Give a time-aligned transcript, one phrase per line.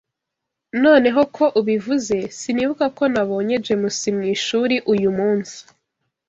[0.83, 5.57] Noneho ko ubivuze, sinibuka ko nabonye James mu ishuri uyu munsi.